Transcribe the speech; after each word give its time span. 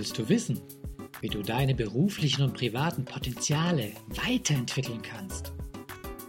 Willst 0.00 0.16
du 0.16 0.30
wissen, 0.30 0.58
wie 1.20 1.28
du 1.28 1.42
deine 1.42 1.74
beruflichen 1.74 2.42
und 2.42 2.54
privaten 2.54 3.04
Potenziale 3.04 3.92
weiterentwickeln 4.08 5.02
kannst? 5.02 5.52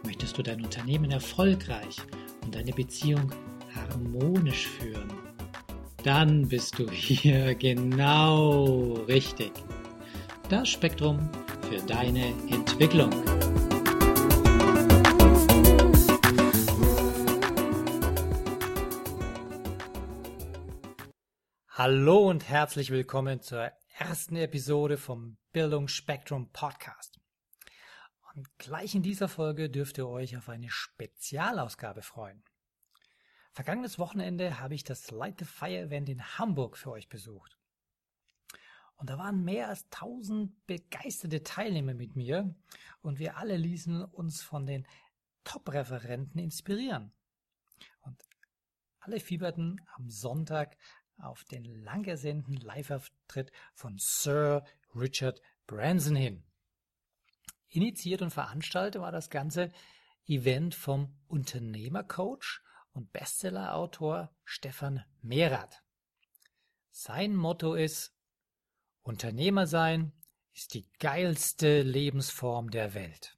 Möchtest 0.04 0.38
du 0.38 0.44
dein 0.44 0.62
Unternehmen 0.62 1.10
erfolgreich 1.10 1.96
und 2.44 2.54
deine 2.54 2.74
Beziehung 2.74 3.32
harmonisch 3.74 4.68
führen? 4.68 5.14
Dann 6.04 6.50
bist 6.50 6.80
du 6.80 6.92
hier 6.92 7.56
genau 7.56 8.96
richtig. 9.08 9.54
Das 10.50 10.68
Spektrum 10.68 11.30
für 11.70 11.80
deine 11.88 12.26
Entwicklung. 12.50 13.12
Hallo 21.84 22.30
und 22.30 22.48
herzlich 22.48 22.92
willkommen 22.92 23.42
zur 23.42 23.72
ersten 23.98 24.36
Episode 24.36 24.98
vom 24.98 25.40
Bildungsspektrum 25.52 26.52
Podcast. 26.52 27.20
Und 28.36 28.56
gleich 28.60 28.94
in 28.94 29.02
dieser 29.02 29.28
Folge 29.28 29.68
dürft 29.68 29.98
ihr 29.98 30.08
euch 30.08 30.38
auf 30.38 30.48
eine 30.48 30.70
Spezialausgabe 30.70 32.04
freuen. 32.04 32.44
Vergangenes 33.52 33.98
Wochenende 33.98 34.60
habe 34.60 34.76
ich 34.76 34.84
das 34.84 35.10
Light 35.10 35.40
the 35.40 35.46
Fire 35.46 35.80
Event 35.80 36.08
in 36.10 36.24
Hamburg 36.38 36.78
für 36.78 36.92
euch 36.92 37.10
besucht. 37.10 37.58
Und 38.98 39.10
da 39.10 39.18
waren 39.18 39.44
mehr 39.44 39.68
als 39.68 39.90
tausend 39.90 40.64
begeisterte 40.68 41.42
Teilnehmer 41.42 41.96
mit 41.96 42.16
mir 42.16 42.54
und 43.02 43.18
wir 43.18 43.38
alle 43.38 43.58
ließen 43.58 44.06
uns 44.06 44.44
von 44.44 44.68
den 44.68 44.86
Top-Referenten 45.46 46.40
inspirieren. 46.40 47.12
Und 48.02 48.24
alle 49.00 49.20
fieberten 49.20 49.82
am 49.96 50.12
Sonntag 50.12 50.78
auf 51.22 51.44
den 51.46 51.66
lang 51.84 52.06
ersehnten 52.06 52.56
Live-Auftritt 52.56 53.52
von 53.74 53.98
Sir 53.98 54.64
Richard 54.96 55.42
Branson 55.68 56.16
hin. 56.16 56.44
Initiiert 57.70 58.22
und 58.22 58.32
veranstaltet 58.32 59.02
war 59.02 59.12
das 59.12 59.30
ganze 59.30 59.72
Event 60.26 60.76
vom 60.76 61.18
Unternehmercoach 61.28 62.62
und 62.92 63.12
Bestsellerautor 63.14 64.36
Stefan 64.44 65.04
Mehrath. 65.22 65.82
Sein 66.90 67.36
Motto 67.36 67.76
ist 67.76 68.14
Unternehmer 69.04 69.66
sein 69.66 70.12
ist 70.54 70.74
die 70.74 70.88
geilste 71.00 71.82
Lebensform 71.82 72.70
der 72.72 72.94
Welt. 72.94 73.38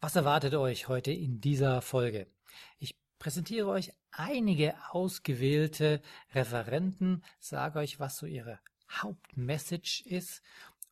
Was 0.00 0.16
erwartet 0.16 0.54
euch 0.54 0.88
heute 0.88 1.12
in 1.12 1.40
dieser 1.40 1.82
Folge? 1.82 2.26
Ich 2.78 2.96
präsentiere 3.22 3.68
euch 3.68 3.92
einige 4.10 4.74
ausgewählte 4.90 6.02
Referenten, 6.34 7.22
sage 7.38 7.78
euch, 7.78 8.00
was 8.00 8.16
so 8.16 8.26
ihre 8.26 8.58
Hauptmessage 8.90 10.02
ist 10.04 10.42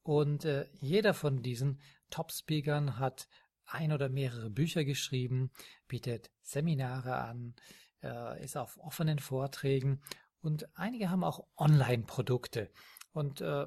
und 0.04 0.44
äh, 0.44 0.68
jeder 0.78 1.12
von 1.12 1.42
diesen 1.42 1.80
Top-Speakern 2.10 3.00
hat 3.00 3.26
ein 3.66 3.90
oder 3.90 4.08
mehrere 4.08 4.48
Bücher 4.48 4.84
geschrieben, 4.84 5.50
bietet 5.88 6.30
Seminare 6.40 7.16
an, 7.16 7.56
äh, 8.00 8.40
ist 8.44 8.56
auf 8.56 8.78
offenen 8.78 9.18
Vorträgen 9.18 10.00
und 10.40 10.68
einige 10.78 11.10
haben 11.10 11.24
auch 11.24 11.48
Online-Produkte 11.56 12.70
und 13.12 13.40
äh, 13.40 13.66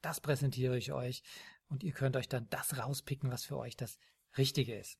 das 0.00 0.22
präsentiere 0.22 0.78
ich 0.78 0.92
euch 0.92 1.22
und 1.68 1.82
ihr 1.82 1.92
könnt 1.92 2.16
euch 2.16 2.30
dann 2.30 2.48
das 2.48 2.78
rauspicken, 2.78 3.30
was 3.30 3.44
für 3.44 3.58
euch 3.58 3.76
das 3.76 3.98
Richtige 4.38 4.74
ist. 4.78 4.98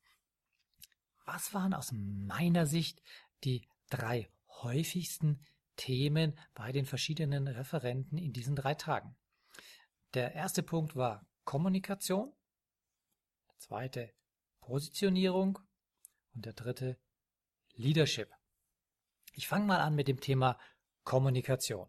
Was 1.33 1.55
waren 1.55 1.75
aus 1.75 1.92
meiner 1.92 2.67
Sicht 2.67 3.00
die 3.45 3.64
drei 3.89 4.28
häufigsten 4.48 5.41
Themen 5.77 6.36
bei 6.55 6.73
den 6.73 6.86
verschiedenen 6.86 7.47
Referenten 7.47 8.19
in 8.19 8.33
diesen 8.33 8.56
drei 8.56 8.75
Tagen? 8.75 9.14
Der 10.14 10.35
erste 10.35 10.64
Punkt 10.64 10.96
war 10.96 11.24
Kommunikation, 11.45 12.33
der 13.48 13.58
zweite 13.58 14.13
Positionierung 14.61 15.61
und 16.35 16.46
der 16.46 16.52
dritte 16.52 16.98
Leadership. 17.74 18.33
Ich 19.33 19.46
fange 19.46 19.67
mal 19.67 19.79
an 19.79 19.95
mit 19.95 20.08
dem 20.08 20.19
Thema 20.19 20.58
Kommunikation. 21.05 21.86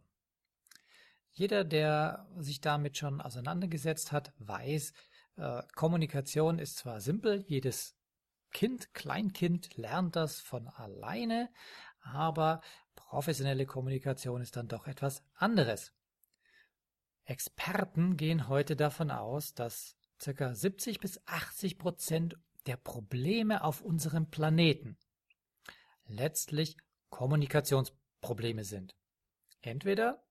Jeder, 1.31 1.63
der 1.63 2.27
sich 2.37 2.61
damit 2.61 2.95
schon 2.95 3.19
auseinandergesetzt 3.19 4.11
hat, 4.11 4.33
weiß, 4.37 4.93
äh, 5.37 5.63
Kommunikation 5.73 6.59
ist 6.59 6.77
zwar 6.77 7.01
simpel, 7.01 7.43
jedes 7.47 7.97
Kind, 8.51 8.93
Kleinkind 8.93 9.75
lernt 9.77 10.15
das 10.15 10.39
von 10.39 10.67
alleine, 10.67 11.49
aber 12.01 12.61
professionelle 12.95 13.65
Kommunikation 13.65 14.41
ist 14.41 14.55
dann 14.55 14.67
doch 14.67 14.87
etwas 14.87 15.23
anderes. 15.35 15.93
Experten 17.25 18.17
gehen 18.17 18.47
heute 18.47 18.75
davon 18.75 19.11
aus, 19.11 19.53
dass 19.53 19.95
ca. 20.19 20.53
70 20.53 20.99
bis 20.99 21.25
80 21.27 21.77
Prozent 21.77 22.37
der 22.65 22.77
Probleme 22.77 23.63
auf 23.63 23.81
unserem 23.81 24.29
Planeten 24.29 24.97
letztlich 26.05 26.77
Kommunikationsprobleme 27.09 28.63
sind. 28.63 28.95
Entweder 29.61 30.23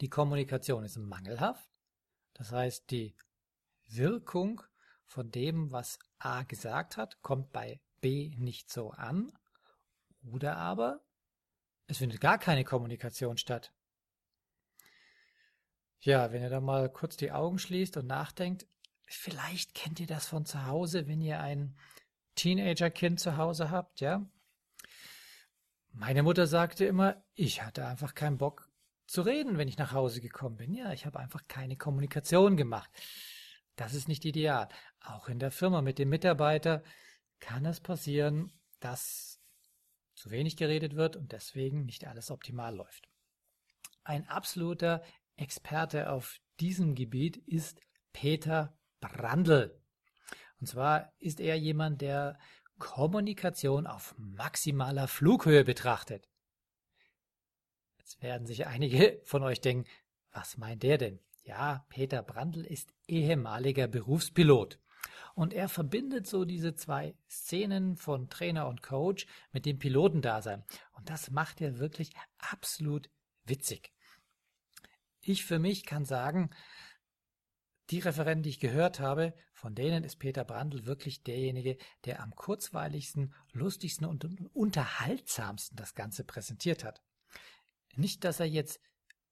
die 0.00 0.08
Kommunikation 0.08 0.84
ist 0.84 0.96
mangelhaft, 0.96 1.68
das 2.32 2.52
heißt 2.52 2.90
die 2.90 3.14
Wirkung 3.86 4.62
von 5.14 5.30
dem, 5.30 5.70
was 5.70 6.00
A 6.18 6.42
gesagt 6.42 6.96
hat, 6.96 7.22
kommt 7.22 7.52
bei 7.52 7.80
B 8.00 8.34
nicht 8.36 8.68
so 8.68 8.90
an. 8.90 9.32
Oder 10.24 10.56
aber 10.56 11.04
es 11.86 11.98
findet 11.98 12.20
gar 12.20 12.36
keine 12.36 12.64
Kommunikation 12.64 13.36
statt. 13.38 13.72
Ja, 16.00 16.32
wenn 16.32 16.42
ihr 16.42 16.50
da 16.50 16.60
mal 16.60 16.92
kurz 16.92 17.16
die 17.16 17.30
Augen 17.30 17.60
schließt 17.60 17.96
und 17.96 18.08
nachdenkt, 18.08 18.66
vielleicht 19.06 19.74
kennt 19.74 20.00
ihr 20.00 20.08
das 20.08 20.26
von 20.26 20.46
zu 20.46 20.66
Hause, 20.66 21.06
wenn 21.06 21.20
ihr 21.20 21.38
ein 21.38 21.78
Teenagerkind 22.34 23.20
zu 23.20 23.36
Hause 23.36 23.70
habt, 23.70 24.00
ja? 24.00 24.28
Meine 25.92 26.24
Mutter 26.24 26.48
sagte 26.48 26.86
immer, 26.86 27.22
ich 27.34 27.62
hatte 27.62 27.86
einfach 27.86 28.16
keinen 28.16 28.38
Bock 28.38 28.68
zu 29.06 29.22
reden, 29.22 29.58
wenn 29.58 29.68
ich 29.68 29.78
nach 29.78 29.92
Hause 29.92 30.20
gekommen 30.20 30.56
bin. 30.56 30.74
Ja, 30.74 30.92
ich 30.92 31.06
habe 31.06 31.20
einfach 31.20 31.46
keine 31.46 31.76
Kommunikation 31.76 32.56
gemacht. 32.56 32.90
Das 33.76 33.94
ist 33.94 34.08
nicht 34.08 34.24
ideal. 34.24 34.68
Auch 35.00 35.28
in 35.28 35.38
der 35.38 35.50
Firma 35.50 35.82
mit 35.82 35.98
dem 35.98 36.08
Mitarbeiter 36.08 36.82
kann 37.40 37.66
es 37.66 37.80
passieren, 37.80 38.52
dass 38.80 39.40
zu 40.14 40.30
wenig 40.30 40.56
geredet 40.56 40.94
wird 40.94 41.16
und 41.16 41.32
deswegen 41.32 41.84
nicht 41.84 42.06
alles 42.06 42.30
optimal 42.30 42.74
läuft. 42.74 43.08
Ein 44.04 44.28
absoluter 44.28 45.02
Experte 45.36 46.10
auf 46.10 46.38
diesem 46.60 46.94
Gebiet 46.94 47.36
ist 47.36 47.80
Peter 48.12 48.76
Brandl. 49.00 49.80
Und 50.60 50.68
zwar 50.68 51.12
ist 51.18 51.40
er 51.40 51.58
jemand, 51.58 52.00
der 52.00 52.38
Kommunikation 52.78 53.86
auf 53.86 54.14
maximaler 54.18 55.08
Flughöhe 55.08 55.64
betrachtet. 55.64 56.28
Jetzt 57.98 58.22
werden 58.22 58.46
sich 58.46 58.66
einige 58.66 59.20
von 59.24 59.42
euch 59.42 59.60
denken, 59.60 59.88
was 60.30 60.56
meint 60.56 60.82
der 60.82 60.98
denn? 60.98 61.20
Ja, 61.44 61.84
Peter 61.90 62.22
Brandl 62.22 62.64
ist 62.64 62.94
ehemaliger 63.06 63.86
Berufspilot. 63.86 64.80
Und 65.34 65.52
er 65.52 65.68
verbindet 65.68 66.26
so 66.26 66.44
diese 66.44 66.74
zwei 66.74 67.16
Szenen 67.28 67.96
von 67.96 68.30
Trainer 68.30 68.66
und 68.66 68.82
Coach 68.82 69.26
mit 69.52 69.66
dem 69.66 69.78
Pilotendasein. 69.78 70.64
Und 70.92 71.10
das 71.10 71.30
macht 71.30 71.60
er 71.60 71.78
wirklich 71.78 72.12
absolut 72.38 73.10
witzig. 73.44 73.92
Ich 75.20 75.44
für 75.44 75.58
mich 75.58 75.84
kann 75.84 76.04
sagen, 76.04 76.50
die 77.90 77.98
Referenten, 77.98 78.44
die 78.44 78.50
ich 78.50 78.60
gehört 78.60 79.00
habe, 79.00 79.34
von 79.52 79.74
denen 79.74 80.04
ist 80.04 80.16
Peter 80.16 80.44
Brandl 80.44 80.86
wirklich 80.86 81.22
derjenige, 81.22 81.76
der 82.06 82.22
am 82.22 82.34
kurzweiligsten, 82.34 83.34
lustigsten 83.52 84.06
und 84.06 84.24
unterhaltsamsten 84.54 85.76
das 85.76 85.94
Ganze 85.94 86.24
präsentiert 86.24 86.84
hat. 86.84 87.02
Nicht, 87.96 88.24
dass 88.24 88.40
er 88.40 88.46
jetzt 88.46 88.80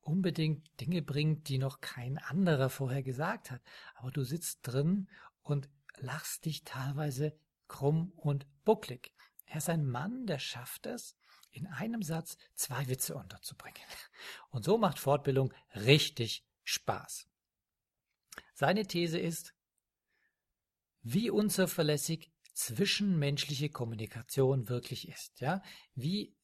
unbedingt 0.02 0.69
Dinge 0.81 1.02
bringt, 1.02 1.49
die 1.49 1.58
noch 1.58 1.81
kein 1.81 2.19
anderer 2.19 2.69
vorher 2.69 3.02
gesagt 3.02 3.50
hat. 3.50 3.62
Aber 3.94 4.10
du 4.10 4.25
sitzt 4.25 4.60
drin 4.62 5.08
und 5.43 5.69
lachst 5.99 6.44
dich 6.44 6.64
teilweise 6.64 7.37
krumm 7.69 8.12
und 8.16 8.46
bucklig. 8.64 9.12
Er 9.46 9.58
ist 9.58 9.69
ein 9.69 9.87
Mann, 9.87 10.26
der 10.26 10.38
schafft 10.38 10.87
es, 10.87 11.16
in 11.50 11.66
einem 11.66 12.02
Satz 12.02 12.37
zwei 12.54 12.88
Witze 12.88 13.14
unterzubringen. 13.14 13.82
Und 14.50 14.64
so 14.64 14.78
macht 14.78 14.99
Fortbildung 14.99 15.52
richtig 15.75 16.46
Spaß. 16.64 17.28
Seine 18.54 18.87
These 18.87 19.19
ist, 19.19 19.54
wie 21.02 21.31
unzuverlässig 21.31 22.32
zwischenmenschliche 22.54 23.69
Kommunikation 23.69 24.69
wirklich 24.69 25.08
ist. 25.08 25.40
Ja, 25.40 25.62
wie, 25.94 26.34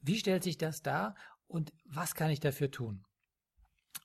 wie 0.00 0.18
stellt 0.18 0.42
sich 0.42 0.58
das 0.58 0.82
dar 0.82 1.14
und 1.54 1.72
was 1.84 2.16
kann 2.16 2.30
ich 2.30 2.40
dafür 2.40 2.72
tun? 2.72 3.04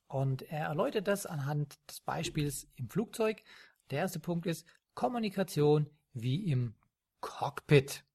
Und 0.06 0.44
er 0.44 0.68
erläutert 0.68 1.08
das 1.08 1.26
anhand 1.26 1.80
des 1.90 2.00
Beispiels 2.02 2.68
im 2.76 2.92
Flugzeug. 2.92 3.44
Der 3.90 4.02
erste 4.02 4.20
Punkt 4.20 4.46
ist 4.46 4.68
Kommunikation 4.94 5.90
wie 6.14 6.52
im 6.52 6.76
Cockpit. 7.22 8.06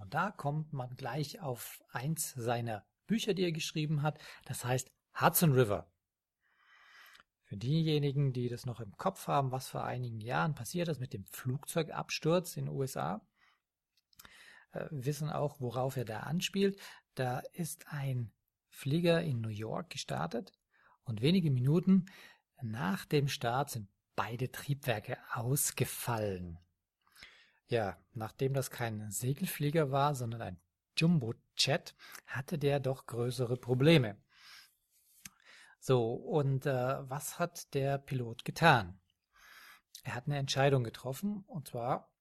Und 0.00 0.14
da 0.14 0.32
kommt 0.32 0.72
man 0.72 0.96
gleich 0.96 1.40
auf 1.40 1.80
eins 1.92 2.32
seiner 2.32 2.84
Bücher, 3.06 3.34
die 3.34 3.44
er 3.44 3.52
geschrieben 3.52 4.02
hat. 4.02 4.18
Das 4.46 4.64
heißt 4.64 4.90
Hudson 5.20 5.52
River. 5.52 5.88
Für 7.44 7.56
diejenigen, 7.56 8.32
die 8.32 8.48
das 8.48 8.66
noch 8.66 8.80
im 8.80 8.96
Kopf 8.96 9.28
haben, 9.28 9.52
was 9.52 9.68
vor 9.68 9.84
einigen 9.84 10.20
Jahren 10.20 10.56
passiert 10.56 10.88
ist 10.88 10.98
mit 10.98 11.12
dem 11.12 11.24
Flugzeugabsturz 11.24 12.56
in 12.56 12.66
den 12.66 12.74
USA, 12.74 13.24
äh, 14.72 14.86
wissen 14.90 15.30
auch, 15.30 15.60
worauf 15.60 15.96
er 15.96 16.04
da 16.04 16.20
anspielt. 16.20 16.80
Da 17.18 17.40
ist 17.52 17.92
ein 17.92 18.30
Flieger 18.68 19.24
in 19.24 19.40
New 19.40 19.48
York 19.48 19.90
gestartet 19.90 20.52
und 21.02 21.20
wenige 21.20 21.50
Minuten 21.50 22.06
nach 22.62 23.06
dem 23.06 23.26
Start 23.26 23.70
sind 23.70 23.88
beide 24.14 24.52
Triebwerke 24.52 25.18
ausgefallen. 25.32 26.60
Ja, 27.66 27.98
nachdem 28.12 28.54
das 28.54 28.70
kein 28.70 29.10
Segelflieger 29.10 29.90
war, 29.90 30.14
sondern 30.14 30.42
ein 30.42 30.60
Jumbo-Jet, 30.96 31.96
hatte 32.24 32.56
der 32.56 32.78
doch 32.78 33.06
größere 33.06 33.56
Probleme. 33.56 34.16
So, 35.80 36.12
und 36.12 36.66
äh, 36.66 37.10
was 37.10 37.40
hat 37.40 37.74
der 37.74 37.98
Pilot 37.98 38.44
getan? 38.44 39.00
Er 40.04 40.14
hat 40.14 40.26
eine 40.26 40.38
Entscheidung 40.38 40.84
getroffen, 40.84 41.42
und 41.48 41.66
zwar 41.66 42.12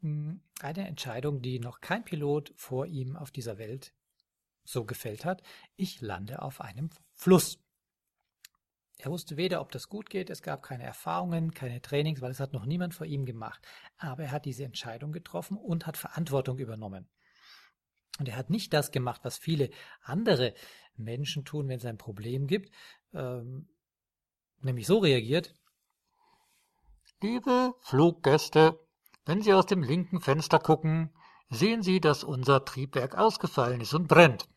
mh, 0.00 0.10
hm, 0.32 0.42
eine 0.62 0.88
Entscheidung, 0.88 1.42
die 1.42 1.60
noch 1.60 1.80
kein 1.80 2.04
Pilot 2.04 2.52
vor 2.56 2.86
ihm 2.86 3.16
auf 3.16 3.30
dieser 3.30 3.56
Welt 3.58 3.94
so 4.64 4.84
gefällt 4.84 5.24
hat. 5.24 5.42
Ich 5.76 6.00
lande 6.00 6.42
auf 6.42 6.60
einem 6.60 6.90
Fluss. 7.12 7.58
Er 8.98 9.10
wusste 9.10 9.36
weder, 9.36 9.60
ob 9.60 9.72
das 9.72 9.88
gut 9.88 10.10
geht, 10.10 10.30
es 10.30 10.42
gab 10.42 10.62
keine 10.62 10.84
Erfahrungen, 10.84 11.52
keine 11.52 11.82
Trainings, 11.82 12.20
weil 12.20 12.30
es 12.30 12.38
hat 12.38 12.52
noch 12.52 12.66
niemand 12.66 12.94
vor 12.94 13.06
ihm 13.06 13.24
gemacht. 13.24 13.66
Aber 13.96 14.24
er 14.24 14.30
hat 14.30 14.44
diese 14.44 14.64
Entscheidung 14.64 15.10
getroffen 15.10 15.56
und 15.56 15.86
hat 15.86 15.96
Verantwortung 15.96 16.58
übernommen. 16.58 17.08
Und 18.20 18.28
er 18.28 18.36
hat 18.36 18.50
nicht 18.50 18.72
das 18.72 18.92
gemacht, 18.92 19.22
was 19.24 19.38
viele 19.38 19.70
andere 20.02 20.54
Menschen 20.94 21.44
tun, 21.44 21.68
wenn 21.68 21.78
es 21.78 21.84
ein 21.84 21.98
Problem 21.98 22.46
gibt, 22.46 22.72
ähm, 23.12 23.68
nämlich 24.60 24.86
so 24.86 24.98
reagiert. 24.98 25.54
Liebe 27.20 27.74
Fluggäste, 27.80 28.78
wenn 29.24 29.42
Sie 29.42 29.52
aus 29.52 29.66
dem 29.66 29.82
linken 29.82 30.20
Fenster 30.20 30.58
gucken, 30.58 31.12
sehen 31.52 31.82
Sie, 31.82 32.00
dass 32.00 32.24
unser 32.24 32.64
Triebwerk 32.64 33.16
ausgefallen 33.16 33.80
ist 33.80 33.94
und 33.94 34.08
brennt. 34.08 34.48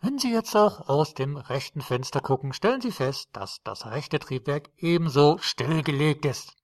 Wenn 0.00 0.18
Sie 0.18 0.32
jetzt 0.32 0.56
auch 0.56 0.88
aus 0.88 1.14
dem 1.14 1.36
rechten 1.36 1.80
Fenster 1.80 2.20
gucken, 2.20 2.52
stellen 2.52 2.80
Sie 2.80 2.90
fest, 2.90 3.30
dass 3.32 3.62
das 3.62 3.86
rechte 3.86 4.18
Triebwerk 4.18 4.70
ebenso 4.76 5.38
stillgelegt 5.38 6.24
ist. 6.24 6.54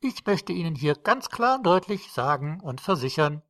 Ich 0.00 0.24
möchte 0.26 0.52
Ihnen 0.52 0.74
hier 0.74 0.94
ganz 0.94 1.28
klar 1.28 1.56
und 1.56 1.66
deutlich 1.66 2.12
sagen 2.12 2.60
und 2.60 2.80
versichern, 2.80 3.42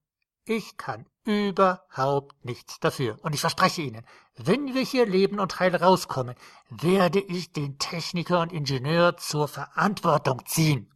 ich 0.45 0.79
kann 0.79 1.05
überhaupt 1.25 2.43
nichts 2.45 2.81
dafür. 2.81 3.19
Und 3.23 3.35
ich 3.35 3.41
verspreche 3.41 3.83
Ihnen, 3.83 4.07
wenn 4.37 4.73
wir 4.73 4.83
hier 4.83 5.05
leben 5.05 5.41
und 5.41 5.61
heil 5.61 5.77
rauskommen, 5.77 6.37
werde 6.71 7.21
ich 7.21 7.53
den 7.53 7.79
Techniker 7.79 8.41
und 8.41 8.53
Ingenieur 8.53 9.19
zur 9.19 9.47
Verantwortung 9.47 10.47
ziehen. 10.47 10.91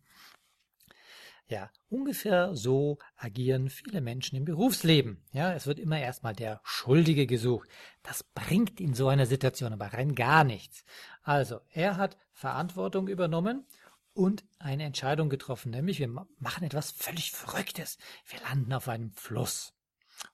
Ja, 1.52 1.70
ungefähr 1.90 2.56
so 2.56 2.96
agieren 3.14 3.68
viele 3.68 4.00
Menschen 4.00 4.36
im 4.36 4.46
Berufsleben. 4.46 5.22
Ja, 5.32 5.52
es 5.52 5.66
wird 5.66 5.78
immer 5.78 6.00
erstmal 6.00 6.34
der 6.34 6.62
Schuldige 6.64 7.26
gesucht. 7.26 7.68
Das 8.02 8.22
bringt 8.22 8.80
in 8.80 8.94
so 8.94 9.08
einer 9.08 9.26
Situation 9.26 9.74
aber 9.74 9.92
rein 9.92 10.14
gar 10.14 10.44
nichts. 10.44 10.82
Also, 11.20 11.60
er 11.68 11.98
hat 11.98 12.16
Verantwortung 12.32 13.06
übernommen 13.06 13.66
und 14.14 14.44
eine 14.60 14.84
Entscheidung 14.84 15.28
getroffen, 15.28 15.72
nämlich 15.72 15.98
wir 15.98 16.08
machen 16.08 16.64
etwas 16.64 16.90
völlig 16.90 17.32
Verrücktes. 17.32 17.98
Wir 18.24 18.40
landen 18.48 18.72
auf 18.72 18.88
einem 18.88 19.12
Fluss. 19.12 19.74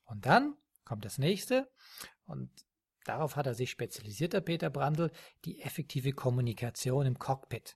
Und 0.05 0.25
dann 0.25 0.55
kommt 0.85 1.03
das 1.03 1.17
nächste 1.17 1.69
und 2.27 2.49
darauf 3.03 3.35
hat 3.35 3.45
er 3.45 3.55
sich 3.55 3.71
spezialisiert, 3.71 4.31
der 4.31 4.39
Peter 4.39 4.69
Brandl, 4.69 5.11
die 5.43 5.59
effektive 5.63 6.13
Kommunikation 6.13 7.05
im 7.05 7.19
Cockpit. 7.19 7.75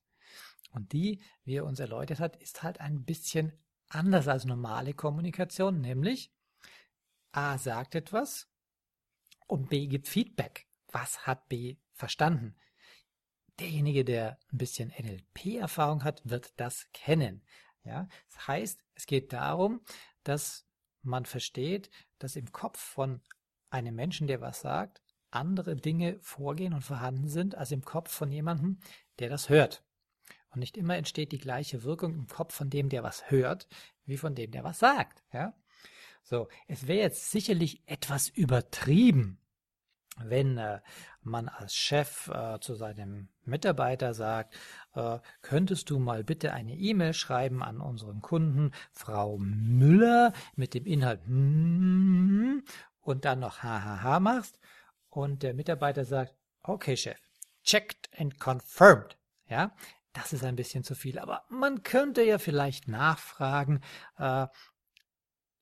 Und 0.74 0.92
die, 0.92 1.22
wie 1.46 1.56
er 1.56 1.66
uns 1.66 1.80
erläutert 1.80 2.20
hat, 2.20 2.36
ist 2.38 2.64
halt 2.64 2.82
ein 2.82 3.06
bisschen 3.06 3.54
anders 3.90 4.28
als 4.28 4.46
normale 4.46 4.94
Kommunikation, 4.94 5.80
nämlich 5.80 6.34
A 7.32 7.58
sagt 7.58 7.96
etwas 7.96 8.50
und 9.48 9.70
B 9.70 9.88
gibt 9.88 10.08
Feedback. 10.08 10.68
Was 10.92 11.26
hat 11.26 11.48
B 11.48 11.78
verstanden? 11.94 12.56
Derjenige, 13.60 14.04
der 14.04 14.40
ein 14.52 14.58
bisschen 14.58 14.92
NLP-Erfahrung 14.98 16.04
hat, 16.04 16.22
wird 16.26 16.54
das 16.60 16.88
kennen. 16.92 17.44
Ja, 17.84 18.08
das 18.30 18.48
heißt, 18.48 18.84
es 18.96 19.06
geht 19.06 19.34
darum, 19.34 19.82
dass 20.24 20.66
man 21.02 21.26
versteht, 21.26 21.90
dass 22.18 22.36
im 22.36 22.52
Kopf 22.52 22.80
von 22.80 23.22
einem 23.70 23.96
Menschen, 23.96 24.28
der 24.28 24.42
was 24.42 24.62
sagt, 24.62 25.04
andere 25.32 25.76
Dinge 25.76 26.20
vorgehen 26.22 26.74
und 26.74 26.82
vorhanden 26.82 27.28
sind 27.28 27.56
als 27.56 27.72
im 27.72 27.84
Kopf 27.84 28.12
von 28.12 28.32
jemandem, 28.32 28.80
der 29.20 29.30
das 29.30 29.50
hört. 29.50 29.84
Und 30.54 30.60
nicht 30.60 30.78
immer 30.78 30.96
entsteht 30.96 31.32
die 31.32 31.40
gleiche 31.40 31.84
Wirkung 31.84 32.14
im 32.14 32.28
Kopf 32.28 32.54
von 32.54 32.70
dem, 32.70 32.90
der 32.90 33.04
was 33.04 33.32
hört, 33.32 33.68
wie 34.06 34.18
von 34.18 34.36
dem, 34.36 34.52
der 34.52 34.64
was 34.64 34.80
sagt. 34.80 35.24
Ja? 35.34 35.54
So, 36.24 36.48
es 36.68 36.88
wäre 36.88 37.00
jetzt 37.00 37.32
sicherlich 37.32 37.82
etwas 37.88 38.30
übertrieben, 38.30 39.40
wenn 40.18 40.58
äh, 40.58 40.80
man 41.22 41.50
als 41.50 41.76
Chef 41.76 42.30
äh, 42.30 42.60
zu 42.60 42.76
seinem 42.76 43.30
Mitarbeiter 43.46 44.14
sagt, 44.14 44.56
äh, 44.94 45.18
könntest 45.42 45.90
du 45.90 45.98
mal 45.98 46.24
bitte 46.24 46.54
eine 46.54 46.76
E-Mail 46.76 47.14
schreiben 47.14 47.64
an 47.64 47.82
unseren 47.82 48.22
Kunden, 48.22 48.72
Frau 48.92 49.38
Müller, 49.40 50.34
mit 50.56 50.76
dem 50.76 50.86
Inhalt 50.86 51.26
und 51.26 53.26
dann 53.26 53.40
noch 53.40 53.64
hahaha 53.64 54.20
machst 54.20 54.60
und 55.10 55.42
der 55.42 55.56
Mitarbeiter 55.56 56.06
sagt, 56.06 56.36
okay 56.62 56.96
Chef, 56.96 57.20
checked 57.64 58.10
and 58.18 58.40
confirmed. 58.40 59.18
Ja, 59.50 59.76
das 60.14 60.32
ist 60.32 60.44
ein 60.44 60.56
bisschen 60.56 60.84
zu 60.84 60.96
viel. 60.96 61.20
Aber 61.20 61.44
man 61.50 61.84
könnte 61.84 62.24
ja 62.24 62.38
vielleicht 62.38 62.88
nachfragen, 62.88 63.82
äh, 64.18 64.48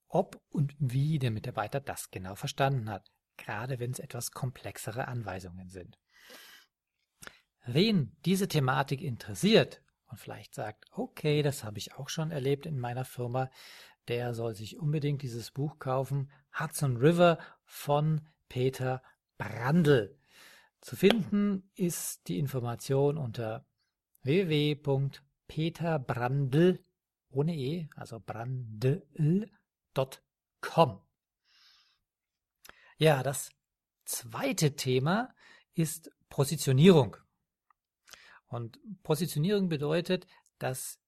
ob 0.08 0.42
und 0.50 0.76
wie 0.78 1.20
der 1.20 1.32
Mitarbeiter 1.32 1.80
das 1.80 2.12
genau 2.12 2.36
verstanden 2.36 2.90
hat, 2.90 3.10
gerade 3.38 3.80
wenn 3.80 3.92
es 3.92 4.00
etwas 4.00 4.32
komplexere 4.32 5.08
Anweisungen 5.08 5.70
sind. 5.70 5.98
Wen 7.66 8.18
diese 8.26 8.48
Thematik 8.48 9.02
interessiert 9.02 9.82
und 10.08 10.20
vielleicht 10.20 10.54
sagt, 10.54 10.86
okay, 10.92 11.42
das 11.42 11.64
habe 11.64 11.78
ich 11.78 11.94
auch 11.96 12.10
schon 12.10 12.32
erlebt 12.32 12.66
in 12.66 12.78
meiner 12.78 13.06
Firma, 13.06 13.50
der 14.08 14.34
soll 14.34 14.56
sich 14.56 14.78
unbedingt 14.78 15.22
dieses 15.22 15.52
Buch 15.52 15.80
kaufen, 15.80 16.30
Hudson 16.60 16.98
River 16.98 17.38
von 17.64 18.28
Peter 18.50 19.02
Brandl. 19.38 20.18
Zu 20.82 20.96
finden 20.96 21.70
ist 21.76 22.28
die 22.28 22.40
Information 22.40 23.18
unter 23.18 23.66
www.peterbrandl 24.24 26.80
ohne 27.32 27.56
e, 27.56 27.90
also 27.96 28.20
brandl.com. 28.20 29.02
Ja, 32.98 33.24
das 33.24 33.52
zweite 34.06 34.76
Thema 34.76 35.34
ist 35.74 36.12
Positionierung. 36.30 37.18
Und 38.48 38.80
Positionierung 39.04 39.70
bedeutet, 39.70 40.28
dass 40.60 41.00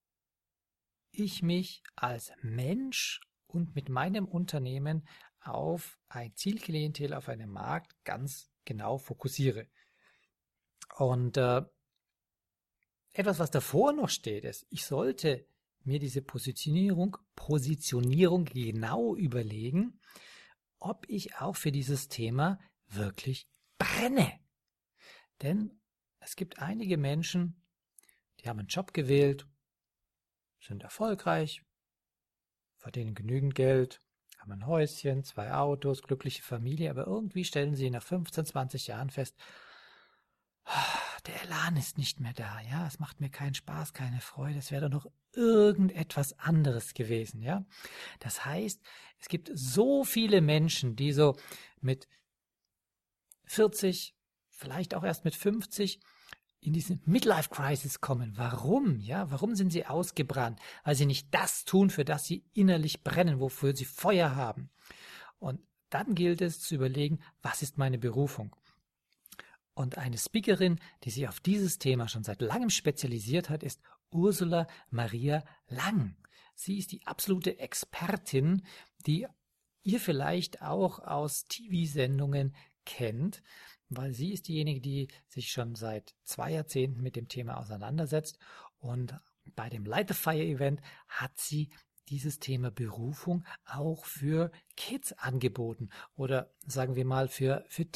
ich 1.11 1.43
mich 1.43 1.83
als 1.95 2.31
Mensch 2.41 3.21
und 3.47 3.75
mit 3.75 3.89
meinem 3.89 4.25
Unternehmen 4.25 5.07
auf 5.41 5.99
ein 6.07 6.35
Zielklientel, 6.35 7.13
auf 7.13 7.29
einen 7.29 7.51
Markt 7.51 7.93
ganz 8.05 8.49
genau 8.65 8.97
fokussiere. 8.97 9.67
Und 10.95 11.37
äh, 11.37 11.61
etwas, 13.13 13.39
was 13.39 13.51
davor 13.51 13.93
noch 13.93 14.09
steht, 14.09 14.43
ist, 14.43 14.65
ich 14.69 14.85
sollte 14.85 15.45
mir 15.83 15.99
diese 15.99 16.21
Positionierung, 16.21 17.17
Positionierung 17.35 18.45
genau 18.45 19.15
überlegen, 19.15 19.99
ob 20.79 21.05
ich 21.07 21.35
auch 21.35 21.55
für 21.55 21.71
dieses 21.71 22.07
Thema 22.07 22.59
wirklich 22.87 23.47
brenne. 23.77 24.31
Denn 25.41 25.79
es 26.19 26.35
gibt 26.35 26.59
einige 26.59 26.97
Menschen, 26.97 27.61
die 28.39 28.49
haben 28.49 28.59
einen 28.59 28.67
Job 28.67 28.93
gewählt, 28.93 29.47
sind 30.59 30.83
erfolgreich, 30.83 31.63
verdienen 32.77 33.15
genügend 33.15 33.55
Geld, 33.55 34.01
haben 34.39 34.51
ein 34.53 34.67
Häuschen, 34.67 35.23
zwei 35.23 35.53
Autos, 35.53 36.01
glückliche 36.01 36.41
Familie, 36.41 36.89
aber 36.89 37.07
irgendwie 37.07 37.45
stellen 37.45 37.75
sie 37.75 37.89
nach 37.89 38.03
15, 38.03 38.45
20 38.45 38.87
Jahren 38.87 39.09
fest, 39.09 39.37
der 41.25 41.41
Elan 41.43 41.77
ist 41.77 41.97
nicht 41.97 42.19
mehr 42.19 42.33
da, 42.33 42.59
ja, 42.69 42.85
es 42.85 42.99
macht 42.99 43.21
mir 43.21 43.29
keinen 43.29 43.53
Spaß, 43.53 43.93
keine 43.93 44.19
Freude, 44.19 44.59
es 44.59 44.71
wäre 44.71 44.89
doch 44.89 45.05
noch 45.05 45.11
irgendetwas 45.33 46.37
anderes 46.39 46.93
gewesen, 46.93 47.41
ja. 47.41 47.65
Das 48.19 48.45
heißt, 48.45 48.81
es 49.19 49.29
gibt 49.29 49.49
so 49.53 50.03
viele 50.03 50.41
Menschen, 50.41 50.95
die 50.95 51.13
so 51.13 51.37
mit 51.79 52.07
40, 53.45 54.15
vielleicht 54.49 54.93
auch 54.95 55.03
erst 55.03 55.25
mit 55.25 55.35
50 55.35 55.99
in 56.59 56.73
diese 56.73 56.99
Midlife 57.05 57.49
Crisis 57.49 57.99
kommen. 57.99 58.33
Warum? 58.37 58.99
Ja, 58.99 59.29
warum 59.31 59.55
sind 59.55 59.71
sie 59.71 59.85
ausgebrannt? 59.85 60.59
Weil 60.83 60.95
sie 60.95 61.05
nicht 61.05 61.33
das 61.33 61.65
tun, 61.65 61.89
für 61.89 62.05
das 62.05 62.25
sie 62.25 62.45
innerlich 62.53 63.03
brennen, 63.03 63.39
wofür 63.39 63.75
sie 63.75 63.85
Feuer 63.85 64.35
haben. 64.35 64.69
Und 65.39 65.59
dann 65.89 66.15
gilt 66.15 66.41
es 66.41 66.61
zu 66.61 66.75
überlegen, 66.75 67.19
was 67.41 67.61
ist 67.61 67.77
meine 67.77 67.97
Berufung? 67.97 68.55
Und 69.73 69.97
eine 69.97 70.17
Speakerin, 70.17 70.79
die 71.03 71.09
sich 71.09 71.27
auf 71.27 71.39
dieses 71.39 71.79
Thema 71.79 72.07
schon 72.07 72.23
seit 72.23 72.41
langem 72.41 72.69
spezialisiert 72.69 73.49
hat, 73.49 73.63
ist 73.63 73.81
Ursula 74.11 74.67
Maria 74.89 75.43
Lang. 75.67 76.15
Sie 76.55 76.77
ist 76.77 76.91
die 76.91 77.05
absolute 77.07 77.59
Expertin, 77.59 78.63
die 79.07 79.27
ihr 79.81 79.99
vielleicht 79.99 80.61
auch 80.61 80.99
aus 80.99 81.45
TV-Sendungen 81.45 82.55
kennt, 82.85 83.41
weil 83.89 84.13
sie 84.13 84.31
ist 84.31 84.47
diejenige, 84.47 84.81
die 84.81 85.07
sich 85.27 85.51
schon 85.51 85.75
seit 85.75 86.15
zwei 86.23 86.51
Jahrzehnten 86.51 87.01
mit 87.01 87.15
dem 87.15 87.27
Thema 87.27 87.57
auseinandersetzt. 87.57 88.37
Und 88.79 89.15
bei 89.55 89.69
dem 89.69 89.85
Light 89.85 90.09
the 90.09 90.13
Fire 90.13 90.43
Event 90.43 90.81
hat 91.07 91.37
sie 91.37 91.69
dieses 92.09 92.39
Thema 92.39 92.69
Berufung 92.69 93.45
auch 93.65 94.05
für 94.05 94.51
Kids 94.75 95.13
angeboten 95.13 95.89
oder 96.15 96.53
sagen 96.65 96.95
wir 96.95 97.05
mal 97.05 97.27
für, 97.27 97.65
für 97.69 97.89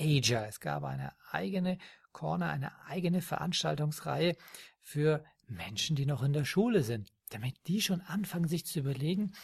Teenager. 0.00 0.46
Es 0.48 0.60
gab 0.60 0.84
eine 0.84 1.12
eigene 1.30 1.78
Corner, 2.12 2.50
eine 2.50 2.72
eigene 2.86 3.20
Veranstaltungsreihe 3.20 4.36
für 4.80 5.24
Menschen, 5.46 5.96
die 5.96 6.06
noch 6.06 6.22
in 6.22 6.32
der 6.32 6.44
Schule 6.44 6.82
sind, 6.82 7.12
damit 7.30 7.54
die 7.66 7.80
schon 7.80 8.00
anfangen, 8.00 8.48
sich 8.48 8.66
zu 8.66 8.80
überlegen, 8.80 9.34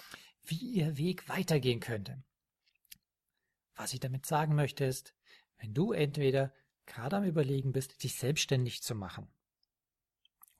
wie 0.44 0.56
ihr 0.56 0.96
Weg 0.96 1.28
weitergehen 1.28 1.80
könnte. 1.80 2.22
Was 3.74 3.92
ich 3.92 4.00
damit 4.00 4.26
sagen 4.26 4.54
möchte 4.54 4.84
ist, 4.84 5.14
wenn 5.58 5.74
du 5.74 5.92
entweder 5.92 6.52
gerade 6.86 7.16
am 7.16 7.24
Überlegen 7.24 7.72
bist, 7.72 8.02
dich 8.02 8.16
selbstständig 8.16 8.82
zu 8.82 8.94
machen, 8.94 9.28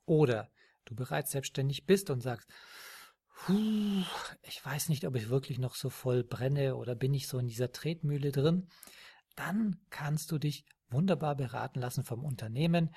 oder 0.04 0.52
du 0.84 0.94
bereits 0.94 1.32
selbstständig 1.32 1.86
bist 1.86 2.10
und 2.10 2.20
sagst, 2.20 2.48
ich 4.42 4.64
weiß 4.64 4.88
nicht, 4.88 5.04
ob 5.04 5.14
ich 5.16 5.28
wirklich 5.28 5.58
noch 5.58 5.74
so 5.74 5.90
voll 5.90 6.22
brenne 6.24 6.76
oder 6.76 6.94
bin 6.94 7.12
ich 7.12 7.28
so 7.28 7.38
in 7.38 7.48
dieser 7.48 7.72
Tretmühle 7.72 8.32
drin, 8.32 8.68
dann 9.37 9.78
kannst 9.90 10.33
du 10.33 10.38
dich 10.38 10.64
wunderbar 10.90 11.37
beraten 11.37 11.81
lassen 11.81 12.05
vom 12.05 12.25
Unternehmen 12.25 12.95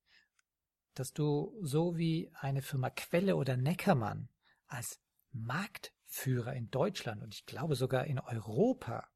dass 0.94 1.14
du 1.14 1.58
so 1.62 1.98
wie 1.98 2.32
eine 2.34 2.62
Firma 2.62 2.90
Quelle 2.90 3.36
oder 3.36 3.56
Neckermann 3.56 4.30
als 4.68 5.00
Marktführer 5.32 6.54
in 6.54 6.70
Deutschland 6.70 7.22
und 7.22 7.34
ich 7.34 7.46
glaube 7.46 7.76
sogar 7.76 8.06
in 8.06 8.20
Europa 8.20 9.08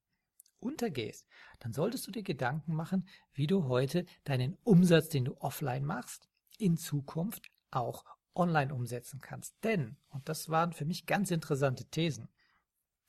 untergehst, 0.59 1.27
dann 1.59 1.73
solltest 1.73 2.07
du 2.07 2.11
dir 2.11 2.23
Gedanken 2.23 2.73
machen, 2.73 3.07
wie 3.33 3.47
du 3.47 3.65
heute 3.65 4.05
deinen 4.23 4.57
Umsatz, 4.63 5.09
den 5.09 5.25
du 5.25 5.37
offline 5.37 5.85
machst, 5.85 6.29
in 6.57 6.77
Zukunft 6.77 7.51
auch 7.71 8.05
online 8.35 8.73
umsetzen 8.73 9.21
kannst. 9.21 9.55
Denn, 9.63 9.97
und 10.09 10.29
das 10.29 10.49
waren 10.49 10.73
für 10.73 10.85
mich 10.85 11.05
ganz 11.05 11.31
interessante 11.31 11.85
Thesen, 11.85 12.29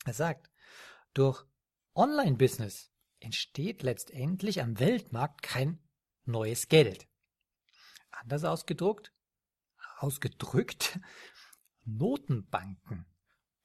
er 0.04 0.14
sagt, 0.14 0.50
durch 1.14 1.44
Online-Business 1.94 2.92
entsteht 3.20 3.82
letztendlich 3.82 4.60
am 4.62 4.78
Weltmarkt 4.78 5.42
kein 5.42 5.80
neues 6.24 6.68
Geld. 6.68 7.08
Anders 8.10 8.44
ausgedruckt, 8.44 9.12
ausgedrückt, 9.98 11.00
Notenbanken 11.84 13.06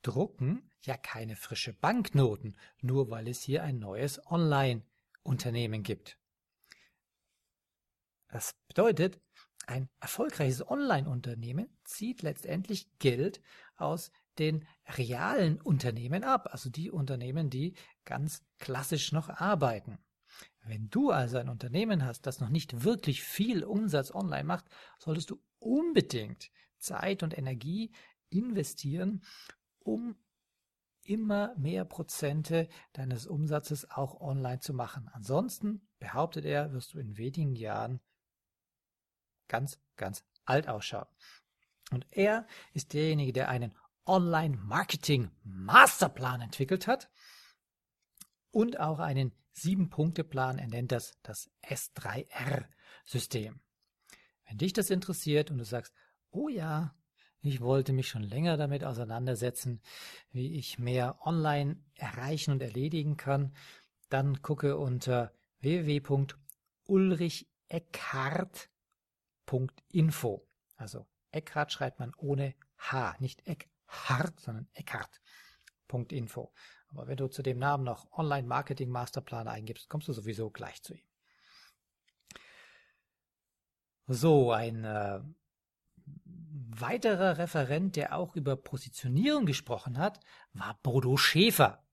drucken 0.02 0.72
ja 0.84 0.98
keine 0.98 1.36
frische 1.36 1.74
Banknoten, 1.74 2.58
nur 2.80 3.10
weil 3.10 3.28
es 3.28 3.42
hier 3.42 3.64
ein 3.64 3.80
neues 3.80 4.26
Online-Unternehmen 4.28 5.84
gibt. 5.84 6.18
Das 8.30 8.56
bedeutet, 8.68 9.20
ein 9.68 9.90
erfolgreiches 10.00 10.68
Online-Unternehmen 10.68 11.70
zieht 11.84 12.22
letztendlich 12.22 12.88
Geld 13.00 13.42
aus 13.76 14.12
den 14.38 14.66
realen 14.98 15.62
Unternehmen 15.62 16.24
ab, 16.24 16.50
also 16.52 16.70
die 16.70 16.90
Unternehmen, 16.90 17.50
die 17.50 17.76
ganz 18.06 18.44
klassisch 18.60 19.12
noch 19.12 19.30
arbeiten. 19.30 20.00
Wenn 20.64 20.90
du 20.90 21.12
also 21.12 21.38
ein 21.38 21.50
Unternehmen 21.50 22.06
hast, 22.06 22.26
das 22.26 22.40
noch 22.40 22.50
nicht 22.50 22.84
wirklich 22.84 23.24
viel 23.24 23.64
Umsatz 23.64 24.14
online 24.14 24.44
macht, 24.44 24.66
solltest 24.98 25.30
du 25.32 25.42
unbedingt 25.60 26.52
Zeit 26.78 27.24
und 27.24 27.38
Energie 27.38 27.92
investieren, 28.30 29.24
um 29.80 30.16
immer 31.04 31.56
mehr 31.58 31.84
Prozente 31.84 32.68
deines 32.94 33.26
Umsatzes 33.26 33.90
auch 33.90 34.22
online 34.22 34.60
zu 34.60 34.74
machen. 34.74 35.10
Ansonsten, 35.14 35.88
behauptet 36.00 36.46
er, 36.46 36.74
wirst 36.74 36.94
du 36.94 37.00
in 37.00 37.18
wenigen 37.18 37.56
Jahren 37.56 38.00
ganz, 39.52 39.78
ganz 39.98 40.24
alt 40.46 40.68
ausschauen. 40.70 41.08
Und 41.92 42.08
er 42.10 42.48
ist 42.74 42.94
derjenige, 42.94 43.34
der 43.34 43.50
einen 43.50 43.76
Online-Marketing-Masterplan 44.06 46.40
entwickelt 46.40 46.88
hat 46.88 47.12
und 48.50 48.80
auch 48.80 49.00
einen 49.00 49.34
Sieben-Punkte-Plan. 49.52 50.58
Er 50.58 50.68
nennt 50.68 50.94
das 50.94 51.18
das 51.22 51.52
S3R-System. 51.64 53.60
Wenn 54.48 54.58
dich 54.58 54.72
das 54.72 54.90
interessiert 54.90 55.52
und 55.52 55.58
du 55.58 55.66
sagst, 55.66 55.94
oh 56.32 56.48
ja, 56.48 56.96
ich 57.42 57.60
wollte 57.60 57.92
mich 57.92 58.08
schon 58.08 58.24
länger 58.24 58.56
damit 58.56 58.86
auseinandersetzen, 58.86 59.82
wie 60.32 60.56
ich 60.56 60.80
mehr 60.80 61.20
online 61.26 61.84
erreichen 61.96 62.52
und 62.52 62.62
erledigen 62.62 63.18
kann. 63.18 63.54
Dann 64.10 64.42
gucke 64.42 64.78
unter 64.78 65.34
www.ulricheckhardt.info. 69.52 70.48
Also 70.78 71.08
Eckhart 71.32 71.72
schreibt 71.72 72.00
man 72.00 72.14
ohne 72.18 72.56
H, 72.78 73.16
nicht 73.20 73.48
Eckhart, 73.48 74.40
sondern 74.40 74.68
Eckhart.info. 74.74 76.54
Aber 76.90 77.08
wenn 77.08 77.18
du 77.18 77.28
zu 77.28 77.42
dem 77.42 77.60
Namen 77.60 77.84
noch 77.84 78.12
Online 78.12 78.48
Marketing 78.48 78.90
Masterplan 78.90 79.48
eingibst, 79.48 79.90
kommst 79.90 80.08
du 80.08 80.14
sowieso 80.14 80.50
gleich 80.50 80.82
zu 80.82 80.96
ihm. 80.96 81.06
So, 84.08 84.52
ein 84.52 84.84
äh, 84.84 85.22
weiterer 86.26 87.38
Referent, 87.38 87.96
der 87.96 88.18
auch 88.18 88.36
über 88.36 88.58
Positionierung 88.58 89.46
gesprochen 89.46 89.98
hat, 89.98 90.20
war 90.54 90.80
Bodo 90.84 91.16
Schäfer. 91.16 91.86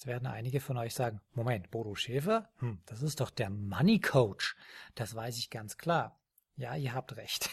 Jetzt 0.00 0.06
werden 0.06 0.26
einige 0.26 0.60
von 0.60 0.78
euch 0.78 0.94
sagen, 0.94 1.20
Moment, 1.34 1.70
Bodo 1.70 1.94
Schäfer? 1.94 2.48
Hm, 2.60 2.80
das 2.86 3.02
ist 3.02 3.20
doch 3.20 3.28
der 3.28 3.50
Money 3.50 4.00
Coach. 4.00 4.56
Das 4.94 5.14
weiß 5.14 5.36
ich 5.36 5.50
ganz 5.50 5.76
klar. 5.76 6.18
Ja, 6.56 6.74
ihr 6.74 6.94
habt 6.94 7.18
recht. 7.18 7.50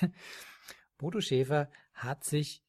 Bodo 0.98 1.20
Schäfer 1.20 1.70
hat 1.92 2.24
sich 2.24 2.64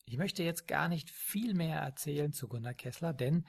Ich 0.06 0.16
möchte 0.16 0.42
jetzt 0.42 0.66
gar 0.66 0.88
nicht 0.88 1.10
viel 1.10 1.52
mehr 1.54 1.80
erzählen 1.80 2.32
zu 2.32 2.48
Gunnar 2.48 2.72
Kessler, 2.74 3.12
denn 3.12 3.44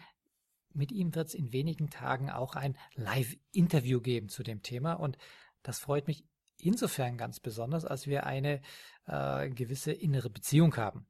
mit 0.73 0.91
ihm 0.91 1.15
wird 1.15 1.29
es 1.29 1.33
in 1.33 1.53
wenigen 1.53 1.89
Tagen 1.89 2.29
auch 2.29 2.55
ein 2.55 2.77
Live-Interview 2.95 4.01
geben 4.01 4.27
zu 4.29 4.43
dem 4.43 4.61
Thema 4.61 4.93
und 4.93 5.17
das 5.63 5.79
freut 5.79 6.07
mich 6.07 6.25
insofern 6.57 7.17
ganz 7.17 7.39
besonders, 7.39 7.85
als 7.85 8.07
wir 8.07 8.25
eine 8.25 8.61
äh, 9.05 9.49
gewisse 9.49 9.91
innere 9.91 10.29
Beziehung 10.29 10.75
haben. 10.75 11.07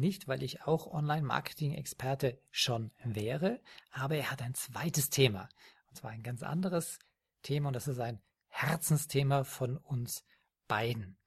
Nicht, 0.00 0.26
weil 0.28 0.42
ich 0.42 0.62
auch 0.62 0.86
Online-Marketing-Experte 0.86 2.40
schon 2.50 2.90
wäre, 3.04 3.60
aber 3.90 4.16
er 4.16 4.30
hat 4.30 4.40
ein 4.40 4.54
zweites 4.54 5.10
Thema. 5.10 5.50
Und 5.90 5.98
zwar 5.98 6.10
ein 6.10 6.22
ganz 6.22 6.42
anderes 6.42 6.98
Thema 7.42 7.68
und 7.68 7.74
das 7.74 7.86
ist 7.86 8.00
ein 8.00 8.18
Herzensthema 8.48 9.44
von 9.44 9.76
uns 9.76 10.24
beiden. 10.68 11.18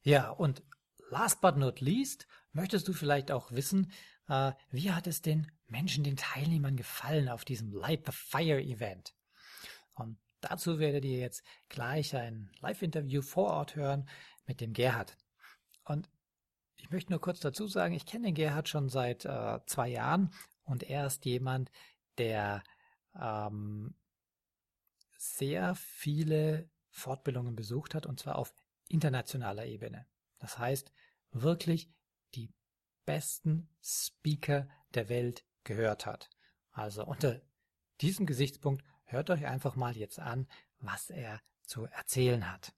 Ja, 0.00 0.30
und 0.30 0.62
last 1.10 1.42
but 1.42 1.58
not 1.58 1.82
least, 1.82 2.26
möchtest 2.52 2.88
du 2.88 2.94
vielleicht 2.94 3.30
auch 3.30 3.52
wissen, 3.52 3.92
äh, 4.28 4.52
wie 4.70 4.90
hat 4.90 5.06
es 5.06 5.20
den 5.20 5.52
Menschen, 5.66 6.02
den 6.02 6.16
Teilnehmern 6.16 6.78
gefallen 6.78 7.28
auf 7.28 7.44
diesem 7.44 7.72
Light 7.72 8.06
the 8.06 8.12
Fire 8.12 8.62
Event? 8.62 9.14
Und 9.92 10.16
dazu 10.40 10.78
werdet 10.78 11.04
ihr 11.04 11.18
jetzt 11.18 11.44
gleich 11.68 12.16
ein 12.16 12.50
Live-Interview 12.60 13.20
vor 13.20 13.50
Ort 13.50 13.76
hören 13.76 14.08
mit 14.46 14.62
dem 14.62 14.72
Gerhard. 14.72 15.18
Und 15.84 16.08
ich 16.78 16.90
möchte 16.90 17.12
nur 17.12 17.20
kurz 17.20 17.40
dazu 17.40 17.66
sagen, 17.66 17.92
ich 17.92 18.06
kenne 18.06 18.28
den 18.28 18.34
Gerhard 18.34 18.70
schon 18.70 18.88
seit 18.88 19.26
äh, 19.26 19.58
zwei 19.66 19.88
Jahren 19.88 20.32
und 20.64 20.84
er 20.84 21.06
ist 21.06 21.26
jemand, 21.26 21.70
der 22.18 22.62
ähm, 23.20 23.94
sehr 25.16 25.74
viele 25.74 26.68
Fortbildungen 26.90 27.56
besucht 27.56 27.94
hat 27.94 28.06
und 28.06 28.20
zwar 28.20 28.36
auf 28.36 28.54
internationaler 28.88 29.66
Ebene. 29.66 30.06
Das 30.38 30.58
heißt, 30.58 30.92
wirklich 31.32 31.90
die 32.34 32.52
besten 33.04 33.68
Speaker 33.82 34.68
der 34.94 35.08
Welt 35.08 35.44
gehört 35.64 36.06
hat. 36.06 36.30
Also 36.72 37.04
unter 37.04 37.40
diesem 38.00 38.26
Gesichtspunkt 38.26 38.84
hört 39.04 39.30
euch 39.30 39.46
einfach 39.46 39.76
mal 39.76 39.96
jetzt 39.96 40.18
an, 40.18 40.48
was 40.78 41.10
er 41.10 41.40
zu 41.62 41.86
erzählen 41.86 42.52
hat. 42.52 42.74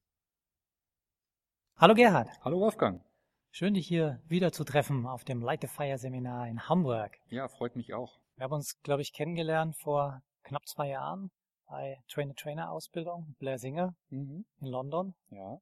Hallo 1.76 1.94
Gerhard. 1.94 2.28
Hallo 2.42 2.60
Wolfgang. 2.60 3.04
Schön, 3.50 3.74
dich 3.74 3.86
hier 3.86 4.20
wieder 4.26 4.52
zu 4.52 4.64
treffen 4.64 5.06
auf 5.06 5.24
dem 5.24 5.42
Light 5.42 5.62
the 5.62 5.68
Fire 5.68 5.98
Seminar 5.98 6.48
in 6.48 6.68
Hamburg. 6.68 7.18
Ja, 7.28 7.48
freut 7.48 7.76
mich 7.76 7.94
auch. 7.94 8.20
Wir 8.38 8.44
haben 8.44 8.52
uns, 8.52 8.80
glaube 8.82 9.02
ich, 9.02 9.12
kennengelernt 9.12 9.76
vor 9.76 10.22
knapp 10.44 10.64
zwei 10.68 10.90
Jahren 10.90 11.32
bei 11.66 12.00
Trainer-Trainer-Ausbildung, 12.06 13.34
Blair 13.40 13.58
Singer 13.58 13.96
mhm. 14.10 14.46
in 14.60 14.66
London. 14.68 15.16
Ja. 15.30 15.58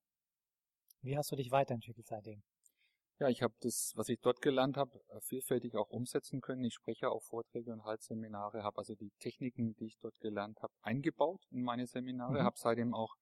Wie 1.00 1.16
hast 1.16 1.32
du 1.32 1.36
dich 1.36 1.50
weiterentwickelt 1.50 2.06
seitdem? 2.06 2.42
Ja, 3.18 3.28
ich 3.30 3.40
habe 3.40 3.54
das, 3.60 3.92
was 3.96 4.10
ich 4.10 4.20
dort 4.20 4.42
gelernt 4.42 4.76
habe, 4.76 5.00
äh, 5.08 5.20
vielfältig 5.22 5.74
auch 5.74 5.88
umsetzen 5.88 6.42
können. 6.42 6.64
Ich 6.64 6.74
spreche 6.74 7.08
auch 7.08 7.22
Vorträge 7.22 7.72
und 7.72 7.82
halt 7.84 8.02
Seminare, 8.02 8.62
habe 8.62 8.76
also 8.76 8.94
die 8.94 9.10
Techniken, 9.20 9.74
die 9.76 9.86
ich 9.86 9.96
dort 10.02 10.20
gelernt 10.20 10.60
habe, 10.60 10.74
eingebaut 10.82 11.46
in 11.48 11.62
meine 11.62 11.86
Seminare, 11.86 12.40
mhm. 12.40 12.44
habe 12.44 12.58
seitdem 12.58 12.92
auch 12.92 13.14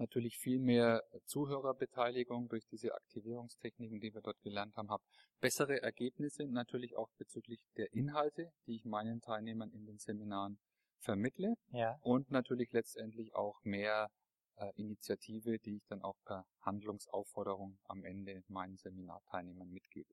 natürlich 0.00 0.38
viel 0.38 0.58
mehr 0.58 1.04
Zuhörerbeteiligung 1.26 2.48
durch 2.48 2.66
diese 2.66 2.94
Aktivierungstechniken, 2.94 4.00
die 4.00 4.12
wir 4.12 4.22
dort 4.22 4.40
gelernt 4.42 4.76
haben, 4.76 4.90
habe 4.90 5.04
bessere 5.40 5.80
Ergebnisse 5.82 6.46
natürlich 6.46 6.96
auch 6.96 7.10
bezüglich 7.18 7.60
der 7.76 7.92
Inhalte, 7.92 8.50
die 8.66 8.76
ich 8.76 8.84
meinen 8.84 9.20
Teilnehmern 9.20 9.70
in 9.70 9.86
den 9.86 9.98
Seminaren 9.98 10.58
vermittle 10.98 11.54
ja. 11.70 11.98
und 12.02 12.30
natürlich 12.30 12.72
letztendlich 12.72 13.34
auch 13.34 13.62
mehr 13.62 14.10
äh, 14.56 14.72
Initiative, 14.76 15.58
die 15.58 15.76
ich 15.76 15.86
dann 15.86 16.02
auch 16.02 16.16
per 16.24 16.44
Handlungsaufforderung 16.60 17.78
am 17.84 18.04
Ende 18.04 18.42
meinen 18.48 18.76
Seminarteilnehmern 18.76 19.70
mitgebe. 19.70 20.12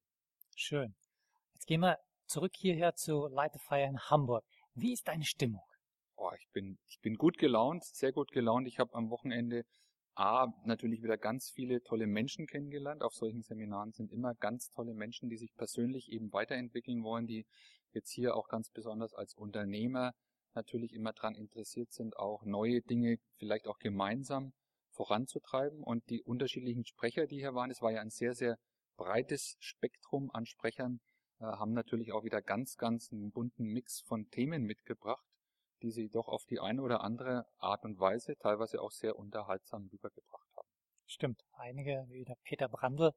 Schön. 0.56 0.96
Jetzt 1.54 1.66
gehen 1.66 1.82
wir 1.82 1.98
zurück 2.26 2.54
hierher 2.56 2.96
zu 2.96 3.28
Light 3.28 3.54
the 3.54 3.60
Fire 3.60 3.84
in 3.84 4.00
Hamburg. 4.00 4.46
Wie 4.74 4.94
ist 4.94 5.08
deine 5.08 5.26
Stimmung? 5.26 5.64
Oh, 6.20 6.32
ich 6.36 6.50
bin, 6.52 6.80
ich 6.88 7.00
bin 7.02 7.16
gut 7.16 7.38
gelaunt, 7.38 7.84
sehr 7.84 8.12
gut 8.12 8.32
gelaunt. 8.32 8.68
Ich 8.68 8.80
habe 8.80 8.94
am 8.96 9.12
Wochenende 9.12 9.66
A, 10.16 10.48
natürlich 10.66 11.04
wieder 11.04 11.16
ganz 11.16 11.52
viele 11.52 11.84
tolle 11.84 12.08
Menschen 12.08 12.48
kennengelernt. 12.48 13.04
Auf 13.04 13.14
solchen 13.14 13.44
Seminaren 13.44 13.92
sind 13.92 14.12
immer 14.12 14.34
ganz 14.34 14.72
tolle 14.72 14.96
Menschen, 14.96 15.30
die 15.30 15.38
sich 15.38 15.54
persönlich 15.56 16.12
eben 16.12 16.34
weiterentwickeln 16.34 17.04
wollen, 17.04 17.28
die 17.28 17.46
jetzt 17.92 18.10
hier 18.10 18.36
auch 18.36 18.48
ganz 18.48 18.72
besonders 18.72 19.14
als 19.14 19.36
Unternehmer 19.36 20.14
natürlich 20.56 20.94
immer 20.94 21.14
daran 21.14 21.36
interessiert 21.36 21.92
sind, 21.92 22.18
auch 22.18 22.44
neue 22.46 22.82
Dinge 22.82 23.18
vielleicht 23.38 23.68
auch 23.68 23.78
gemeinsam 23.78 24.54
voranzutreiben. 24.90 25.84
Und 25.84 26.10
die 26.10 26.24
unterschiedlichen 26.24 26.84
Sprecher, 26.84 27.28
die 27.28 27.38
hier 27.38 27.54
waren, 27.54 27.70
es 27.70 27.84
war 27.84 27.92
ja 27.92 28.02
ein 28.02 28.10
sehr, 28.10 28.34
sehr 28.34 28.58
breites 28.98 29.56
Spektrum 29.60 30.32
an 30.34 30.48
Sprechern, 30.48 31.00
äh, 31.40 31.44
haben 31.44 31.74
natürlich 31.74 32.12
auch 32.12 32.24
wieder 32.24 32.42
ganz, 32.42 32.76
ganz 32.78 33.12
einen 33.12 33.32
bunten 33.32 33.66
Mix 33.66 34.02
von 34.02 34.28
Themen 34.32 34.64
mitgebracht, 34.64 35.24
die 35.82 35.92
sie 35.92 36.10
doch 36.10 36.28
auf 36.28 36.46
die 36.46 36.60
eine 36.60 36.82
oder 36.82 37.02
andere 37.02 37.46
Art 37.58 37.84
und 37.84 38.00
Weise 38.00 38.36
teilweise 38.38 38.82
auch 38.82 38.92
sehr 38.92 39.18
unterhaltsam 39.18 39.88
rübergebracht 39.92 40.50
haben. 40.56 40.68
Stimmt. 41.06 41.44
Einige, 41.54 42.06
wie 42.10 42.26
der 42.26 42.36
Peter 42.44 42.68
Brandl, 42.68 43.14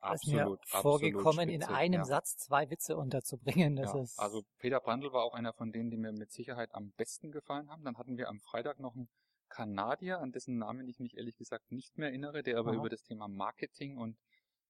absolut, 0.00 0.62
ist 0.64 0.74
mir 0.74 0.80
vorgekommen, 0.80 1.48
in 1.48 1.62
einem 1.64 2.00
ja. 2.00 2.04
Satz 2.04 2.36
zwei 2.36 2.68
Witze 2.70 2.96
unterzubringen. 2.96 3.76
Das 3.76 3.94
ja, 3.94 4.00
ist 4.02 4.18
also 4.18 4.42
Peter 4.58 4.80
Brandl 4.80 5.12
war 5.12 5.24
auch 5.24 5.34
einer 5.34 5.52
von 5.52 5.72
denen, 5.72 5.90
die 5.90 5.96
mir 5.96 6.12
mit 6.12 6.30
Sicherheit 6.30 6.74
am 6.74 6.92
besten 6.92 7.30
gefallen 7.30 7.70
haben. 7.70 7.84
Dann 7.84 7.96
hatten 7.96 8.18
wir 8.18 8.28
am 8.28 8.40
Freitag 8.40 8.78
noch 8.80 8.94
einen 8.94 9.08
Kanadier, 9.48 10.18
an 10.18 10.32
dessen 10.32 10.58
Namen 10.58 10.86
ich 10.88 10.98
mich 11.00 11.16
ehrlich 11.16 11.36
gesagt 11.36 11.72
nicht 11.72 11.96
mehr 11.96 12.08
erinnere, 12.08 12.42
der 12.42 12.58
aber 12.58 12.70
Aha. 12.70 12.78
über 12.78 12.88
das 12.90 13.02
Thema 13.02 13.28
Marketing 13.28 13.96
und 13.96 14.18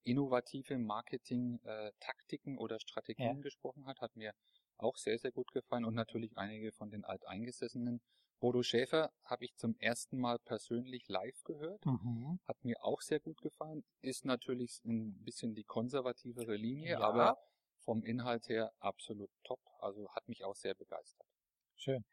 innovative 0.04 0.78
Marketing-Taktiken 0.78 2.54
äh, 2.54 2.58
oder 2.58 2.78
Strategien 2.78 3.36
ja. 3.36 3.42
gesprochen 3.42 3.86
hat, 3.86 4.00
hat 4.00 4.14
mir 4.16 4.32
auch 4.78 4.96
sehr, 4.96 5.18
sehr 5.18 5.32
gut 5.32 5.50
gefallen 5.52 5.84
und 5.84 5.94
natürlich 5.94 6.36
einige 6.36 6.72
von 6.72 6.90
den 6.90 7.04
Alteingesessenen 7.04 8.00
Bodo 8.40 8.62
Schäfer 8.62 9.10
habe 9.24 9.44
ich 9.44 9.56
zum 9.56 9.76
ersten 9.80 10.18
Mal 10.18 10.38
persönlich 10.38 11.08
live 11.08 11.42
gehört. 11.44 11.84
Mhm. 11.84 12.38
Hat 12.46 12.62
mir 12.64 12.76
auch 12.84 13.00
sehr 13.00 13.18
gut 13.18 13.40
gefallen. 13.40 13.84
Ist 14.00 14.24
natürlich 14.24 14.80
ein 14.84 15.24
bisschen 15.24 15.54
die 15.54 15.64
konservativere 15.64 16.54
Linie, 16.54 16.92
Ja. 16.92 17.00
aber 17.00 17.36
vom 17.80 18.04
Inhalt 18.04 18.48
her 18.48 18.72
absolut 18.78 19.30
top. 19.42 19.60
Also 19.80 20.08
hat 20.14 20.28
mich 20.28 20.44
auch 20.44 20.54
sehr 20.54 20.74
begeistert. 20.74 21.26
Schön. 21.74 22.04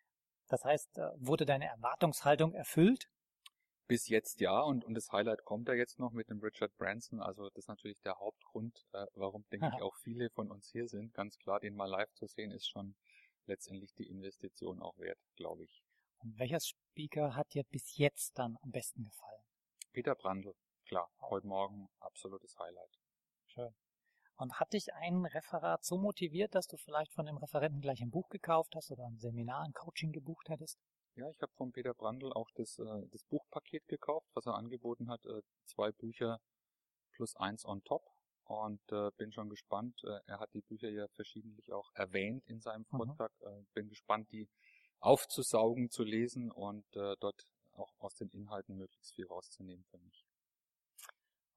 Das 0.47 0.63
heißt, 0.63 0.97
äh, 0.97 1.10
wurde 1.17 1.45
deine 1.45 1.65
Erwartungshaltung 1.67 2.54
erfüllt? 2.54 3.08
Bis 3.88 4.08
jetzt 4.08 4.39
ja 4.39 4.62
und, 4.62 4.84
und 4.84 4.95
das 4.95 5.12
Highlight 5.12 5.43
kommt 5.43 5.67
ja 5.67 5.76
jetzt 5.76 6.00
noch 6.00 6.12
mit 6.12 6.30
dem 6.30 6.39
Richard 6.39 6.76
Branson. 6.78 7.21
Also 7.21 7.50
das 7.50 7.65
ist 7.65 7.67
natürlich 7.67 8.02
der 8.02 8.17
Hauptgrund, 8.19 8.84
äh, 8.93 9.06
warum, 9.13 9.45
denke 9.52 9.69
ich, 9.76 9.82
auch 9.82 9.95
viele 9.98 10.30
von 10.32 10.50
uns 10.50 10.69
hier 10.71 10.88
sind. 10.88 11.13
Ganz 11.13 11.38
klar, 11.38 11.60
den 11.60 11.76
mal 11.76 11.89
live 11.89 12.12
zu 12.13 12.26
sehen, 12.26 12.52
ist 12.52 12.67
schon 12.67 12.95
letztendlich 13.45 13.93
die 13.93 14.08
Investition 14.08 14.82
auch 14.82 14.98
wert, 14.98 15.19
glaube 15.36 15.63
ich. 15.63 15.84
Und 16.19 16.39
welcher 16.39 16.60
Speaker 16.60 17.36
hat 17.36 17.54
dir 17.54 17.63
bis 17.65 17.98
jetzt 17.98 18.38
dann 18.39 18.58
am 18.62 18.71
besten 18.71 19.04
gefallen? 19.04 19.43
Peter 19.93 20.15
Brandl, 20.15 20.56
klar, 20.88 21.10
heute 21.21 21.45
Morgen 21.48 21.88
absolutes 22.00 22.58
Highlight. 22.58 23.00
Schön. 23.45 23.76
Und 24.38 24.60
hat 24.60 24.74
dich 24.74 24.93
ein 24.93 25.26
Referat 25.26 25.84
so 25.86 25.98
motiviert, 25.98 26.56
dass 26.56 26.67
du 26.67 26.78
vielleicht 26.78 27.13
von 27.13 27.26
dem 27.26 27.38
Referenten 27.38 27.82
gleich 27.82 28.02
ein 28.02 28.10
Buch 28.10 28.28
gekauft 28.30 28.74
hast 28.76 28.91
oder 28.91 29.06
ein 29.06 29.17
Seminar, 29.17 29.63
ein 29.63 29.74
Coaching 29.74 30.12
gebucht 30.12 30.50
hättest? 30.50 30.78
Ja, 31.15 31.30
ich 31.30 31.41
habe 31.41 31.51
von 31.54 31.71
Peter 31.71 31.93
Brandl 31.93 32.32
auch 32.34 32.49
das, 32.56 32.78
äh, 32.80 33.08
das 33.12 33.23
Buchpaket 33.25 33.88
gekauft, 33.88 34.28
was 34.34 34.45
er 34.45 34.56
angeboten 34.56 35.10
hat. 35.10 35.25
Äh, 35.25 35.41
zwei 35.65 35.91
Bücher 35.91 36.39
plus 37.13 37.36
eins 37.38 37.65
on 37.65 37.84
top. 37.84 38.04
Und 38.43 38.82
äh, 38.91 39.10
bin 39.17 39.32
schon 39.32 39.49
gespannt. 39.49 39.99
Äh, 40.04 40.19
er 40.28 40.39
hat 40.39 40.54
die 40.54 40.62
Bücher 40.62 40.89
ja 40.89 41.08
verschiedentlich 41.10 41.71
auch 41.73 41.89
erwähnt 41.95 42.47
in 42.47 42.60
seinem 42.62 42.86
Mhm. 42.91 42.97
Vortrag. 42.97 43.32
Äh, 43.41 43.63
bin 43.73 43.89
gespannt, 43.89 44.32
die 44.32 44.47
aufzusaugen, 44.99 45.89
zu 45.89 46.04
lesen 46.04 46.51
und 46.51 46.86
äh, 46.95 47.15
dort 47.19 47.47
auch 47.71 47.93
aus 47.99 48.15
den 48.15 48.30
Inhalten 48.30 48.78
möglichst 48.78 49.13
viel 49.15 49.28
rauszunehmen 49.28 49.86
für 49.86 49.97
mich. 49.99 50.25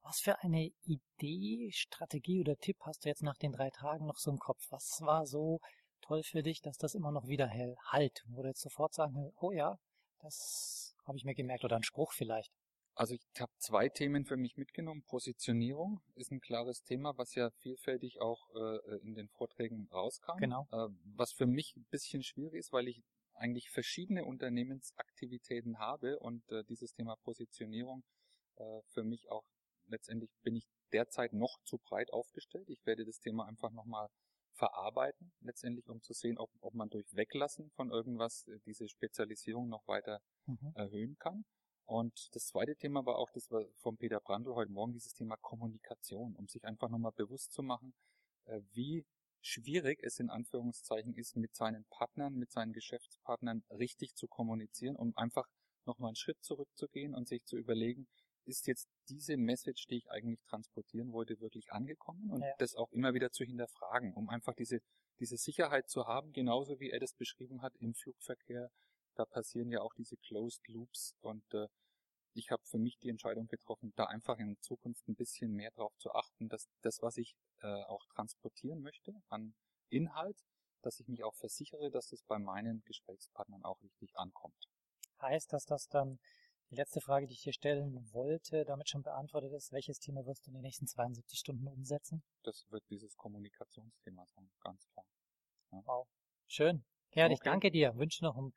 Was 0.01 0.19
für 0.21 0.39
eine 0.41 0.71
Idee, 0.85 1.71
Strategie 1.71 2.39
oder 2.39 2.55
Tipp 2.57 2.77
hast 2.81 3.05
du 3.05 3.09
jetzt 3.09 3.21
nach 3.23 3.37
den 3.37 3.51
drei 3.51 3.69
Tagen 3.69 4.07
noch 4.07 4.17
so 4.17 4.31
im 4.31 4.39
Kopf? 4.39 4.65
Was 4.71 5.01
war 5.01 5.25
so 5.25 5.59
toll 6.01 6.23
für 6.23 6.43
dich, 6.43 6.61
dass 6.61 6.77
das 6.77 6.95
immer 6.95 7.11
noch 7.11 7.27
wieder 7.27 7.47
hell 7.47 7.75
halt? 7.83 8.23
Wo 8.27 8.41
du 8.41 8.49
jetzt 8.49 8.61
sofort 8.61 8.93
sagen, 8.93 9.31
oh 9.39 9.51
ja, 9.51 9.77
das 10.19 10.95
habe 11.05 11.17
ich 11.17 11.25
mir 11.25 11.35
gemerkt 11.35 11.63
oder 11.63 11.75
ein 11.75 11.83
Spruch 11.83 12.13
vielleicht. 12.13 12.51
Also 12.95 13.13
ich 13.13 13.21
habe 13.39 13.51
zwei 13.59 13.87
Themen 13.87 14.25
für 14.25 14.35
mich 14.35 14.57
mitgenommen. 14.57 15.03
Positionierung 15.03 16.01
ist 16.15 16.31
ein 16.31 16.41
klares 16.41 16.83
Thema, 16.83 17.17
was 17.17 17.33
ja 17.33 17.49
vielfältig 17.49 18.19
auch 18.19 18.49
äh, 18.55 18.97
in 18.97 19.15
den 19.15 19.29
Vorträgen 19.29 19.87
rauskam. 19.91 20.37
Genau. 20.37 20.67
Äh, 20.71 20.89
was 21.15 21.31
für 21.31 21.45
mich 21.45 21.75
ein 21.77 21.85
bisschen 21.89 22.23
schwierig 22.23 22.55
ist, 22.55 22.73
weil 22.73 22.89
ich 22.89 23.01
eigentlich 23.35 23.69
verschiedene 23.69 24.25
Unternehmensaktivitäten 24.25 25.79
habe 25.79 26.19
und 26.19 26.43
äh, 26.51 26.63
dieses 26.65 26.93
Thema 26.93 27.15
Positionierung 27.23 28.03
äh, 28.57 28.81
für 28.89 29.03
mich 29.03 29.29
auch 29.31 29.45
letztendlich 29.87 30.29
bin 30.43 30.55
ich 30.55 30.67
derzeit 30.91 31.33
noch 31.33 31.57
zu 31.63 31.77
breit 31.77 32.11
aufgestellt. 32.11 32.69
Ich 32.69 32.85
werde 32.85 33.05
das 33.05 33.19
Thema 33.19 33.45
einfach 33.45 33.71
nochmal 33.71 34.09
verarbeiten, 34.59 35.31
letztendlich 35.41 35.87
um 35.89 36.01
zu 36.01 36.13
sehen, 36.13 36.37
ob, 36.37 36.51
ob 36.61 36.73
man 36.75 36.89
durch 36.89 37.07
Weglassen 37.15 37.71
von 37.71 37.91
irgendwas 37.91 38.47
äh, 38.47 38.59
diese 38.65 38.87
Spezialisierung 38.89 39.69
noch 39.69 39.87
weiter 39.87 40.21
Mhm. 40.47 40.75
erhöhen 40.75 41.17
kann. 41.19 41.45
Und 41.85 42.29
das 42.35 42.45
zweite 42.47 42.75
Thema 42.75 43.05
war 43.05 43.17
auch 43.17 43.29
das 43.33 43.49
war 43.51 43.63
von 43.77 43.97
Peter 43.97 44.19
Brandl 44.19 44.53
heute 44.55 44.71
Morgen, 44.71 44.93
dieses 44.93 45.13
Thema 45.13 45.37
Kommunikation, 45.41 46.35
um 46.35 46.47
sich 46.47 46.63
einfach 46.65 46.89
nochmal 46.89 47.13
bewusst 47.15 47.51
zu 47.53 47.63
machen, 47.63 47.93
äh, 48.45 48.61
wie 48.73 49.05
schwierig 49.41 49.99
es 50.03 50.19
in 50.19 50.29
Anführungszeichen 50.29 51.13
ist, 51.15 51.35
mit 51.37 51.55
seinen 51.55 51.85
Partnern, 51.89 52.35
mit 52.35 52.51
seinen 52.51 52.73
Geschäftspartnern 52.73 53.63
richtig 53.71 54.15
zu 54.15 54.27
kommunizieren, 54.27 54.95
um 54.97 55.13
einfach 55.17 55.47
nochmal 55.85 56.09
einen 56.09 56.15
Schritt 56.15 56.43
zurückzugehen 56.43 57.15
und 57.15 57.27
sich 57.27 57.45
zu 57.45 57.57
überlegen, 57.57 58.07
ist 58.45 58.67
jetzt 58.67 58.87
diese 59.09 59.37
Message, 59.37 59.85
die 59.87 59.97
ich 59.97 60.09
eigentlich 60.11 60.41
transportieren 60.43 61.11
wollte, 61.11 61.39
wirklich 61.39 61.71
angekommen 61.71 62.29
und 62.31 62.41
Ja. 62.41 62.53
das 62.57 62.75
auch 62.75 62.91
immer 62.91 63.13
wieder 63.13 63.31
zu 63.31 63.43
hinterfragen, 63.43 64.13
um 64.13 64.29
einfach 64.29 64.53
diese, 64.55 64.79
diese 65.19 65.37
Sicherheit 65.37 65.89
zu 65.89 66.05
haben, 66.07 66.31
genauso 66.31 66.79
wie 66.79 66.89
er 66.89 66.99
das 66.99 67.13
beschrieben 67.13 67.61
hat 67.61 67.75
im 67.77 67.93
Flugverkehr. 67.93 68.69
Da 69.15 69.25
passieren 69.25 69.69
ja 69.71 69.81
auch 69.81 69.93
diese 69.95 70.15
Closed 70.17 70.67
Loops 70.67 71.15
und 71.21 71.43
äh, 71.53 71.67
ich 72.33 72.51
habe 72.51 72.63
für 72.65 72.77
mich 72.77 72.97
die 72.99 73.09
Entscheidung 73.09 73.47
getroffen, 73.47 73.91
da 73.95 74.05
einfach 74.05 74.37
in 74.37 74.55
Zukunft 74.61 75.07
ein 75.07 75.15
bisschen 75.15 75.51
mehr 75.53 75.71
darauf 75.71 75.95
zu 75.97 76.11
achten, 76.13 76.47
dass 76.47 76.69
das, 76.81 77.01
was 77.01 77.17
ich 77.17 77.35
äh, 77.61 77.67
auch 77.85 78.05
transportieren 78.13 78.81
möchte 78.81 79.13
an 79.29 79.55
Inhalt, 79.89 80.37
dass 80.81 80.99
ich 80.99 81.07
mich 81.07 81.23
auch 81.23 81.35
versichere, 81.35 81.89
dass 81.91 82.11
es 82.11 82.23
bei 82.23 82.39
meinen 82.39 82.81
Gesprächspartnern 82.85 83.63
auch 83.65 83.81
richtig 83.81 84.15
ankommt. 84.15 84.67
Heißt 85.21 85.51
das, 85.51 85.65
dass 85.65 85.87
dann 85.87 86.19
die 86.71 86.75
letzte 86.75 87.01
Frage, 87.01 87.27
die 87.27 87.33
ich 87.33 87.41
dir 87.41 87.53
stellen 87.53 88.07
wollte, 88.13 88.63
damit 88.65 88.89
schon 88.89 89.01
beantwortet 89.03 89.53
ist, 89.53 89.71
welches 89.71 89.99
Thema 89.99 90.25
wirst 90.25 90.45
du 90.45 90.51
in 90.51 90.55
den 90.55 90.61
nächsten 90.63 90.87
72 90.87 91.39
Stunden 91.39 91.67
umsetzen? 91.67 92.23
Das 92.43 92.65
wird 92.69 92.83
dieses 92.89 93.15
Kommunikationsthema 93.17 94.25
sein, 94.27 94.49
ganz 94.61 94.87
klar. 94.87 95.05
Wow. 95.71 96.07
Schön. 96.47 96.83
Gerhard, 97.11 97.31
ich 97.31 97.39
Okay. 97.39 97.49
danke 97.49 97.71
dir. 97.71 97.95
Wünsche 97.97 98.23
noch 98.23 98.37
einen 98.37 98.53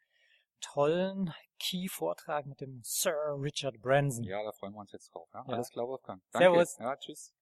tollen 0.61 1.33
Key-Vortrag 1.59 2.47
mit 2.47 2.61
dem 2.61 2.81
Sir 2.85 3.35
Richard 3.39 3.81
Branson. 3.81 4.25
Ja, 4.25 4.43
da 4.43 4.53
freuen 4.53 4.75
wir 4.75 4.81
uns 4.81 4.93
jetzt 4.93 5.13
drauf. 5.15 5.29
Ja? 5.33 5.45
Ja. 5.47 5.55
Alles 5.55 5.71
klar, 5.71 5.89
Wolfgang. 5.89 6.23
Servus. 6.31 6.77
Ja, 6.79 6.97
tschüss. 6.97 7.35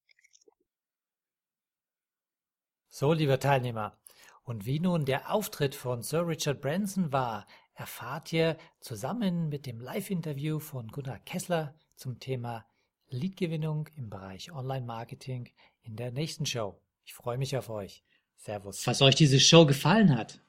So, 2.88 3.12
liebe 3.12 3.38
Teilnehmer, 3.38 3.96
und 4.42 4.66
wie 4.66 4.80
nun 4.80 5.04
der 5.04 5.32
Auftritt 5.32 5.74
von 5.76 6.02
Sir 6.02 6.26
Richard 6.26 6.60
Branson 6.60 7.12
war, 7.12 7.46
erfahrt 7.80 8.30
ihr 8.30 8.58
zusammen 8.80 9.48
mit 9.48 9.64
dem 9.64 9.80
Live-Interview 9.80 10.58
von 10.58 10.88
Gunnar 10.88 11.18
Kessler 11.20 11.74
zum 11.96 12.20
Thema 12.20 12.66
Leadgewinnung 13.08 13.88
im 13.96 14.10
Bereich 14.10 14.52
Online-Marketing 14.52 15.48
in 15.80 15.96
der 15.96 16.12
nächsten 16.12 16.44
Show. 16.44 16.78
Ich 17.06 17.14
freue 17.14 17.38
mich 17.38 17.56
auf 17.56 17.70
euch. 17.70 18.04
Servus. 18.36 18.82
Falls 18.82 19.00
euch 19.00 19.14
diese 19.14 19.40
Show 19.40 19.64
gefallen 19.64 20.14
hat, 20.14 20.40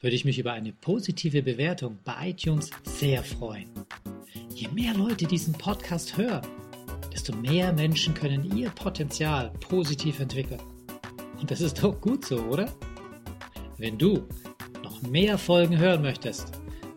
würde 0.00 0.16
ich 0.16 0.24
mich 0.24 0.40
über 0.40 0.52
eine 0.52 0.72
positive 0.72 1.44
Bewertung 1.44 2.00
bei 2.02 2.30
iTunes 2.30 2.70
sehr 2.82 3.22
freuen. 3.22 3.70
Je 4.48 4.66
mehr 4.66 4.94
Leute 4.94 5.26
diesen 5.26 5.52
Podcast 5.52 6.16
hören, 6.16 6.44
desto 7.12 7.36
mehr 7.36 7.72
Menschen 7.72 8.14
können 8.14 8.56
ihr 8.56 8.70
Potenzial 8.70 9.50
positiv 9.60 10.18
entwickeln. 10.18 10.60
Und 11.38 11.52
das 11.52 11.60
ist 11.60 11.80
doch 11.80 12.00
gut 12.00 12.24
so, 12.24 12.40
oder? 12.46 12.68
Wenn 13.78 13.96
du 13.96 14.26
noch 14.82 15.02
mehr 15.02 15.38
Folgen 15.38 15.78
hören 15.78 16.02
möchtest, 16.02 16.63